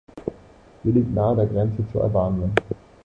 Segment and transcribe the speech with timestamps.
[0.83, 2.53] Sie liegt nahe der Grenze zu Albanien.